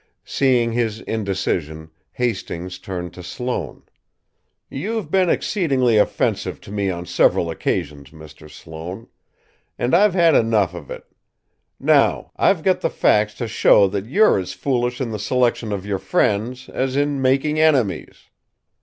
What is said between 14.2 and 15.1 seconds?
as foolish